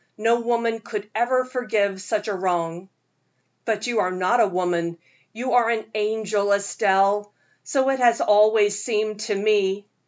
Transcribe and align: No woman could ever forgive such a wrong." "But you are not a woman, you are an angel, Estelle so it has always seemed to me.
No 0.17 0.39
woman 0.39 0.79
could 0.79 1.07
ever 1.13 1.45
forgive 1.45 2.01
such 2.01 2.27
a 2.27 2.33
wrong." 2.33 2.89
"But 3.65 3.85
you 3.85 3.99
are 3.99 4.09
not 4.09 4.39
a 4.39 4.47
woman, 4.47 4.97
you 5.31 5.53
are 5.53 5.69
an 5.69 5.85
angel, 5.93 6.51
Estelle 6.53 7.31
so 7.63 7.87
it 7.89 7.99
has 7.99 8.19
always 8.19 8.83
seemed 8.83 9.19
to 9.19 9.35
me. 9.35 9.85